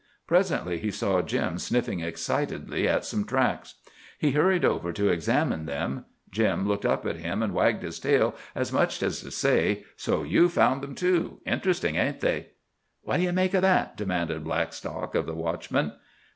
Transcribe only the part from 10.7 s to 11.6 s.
them, too!